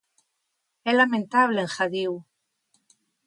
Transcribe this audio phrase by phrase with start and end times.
[0.89, 2.13] "É lamentable", engadiu.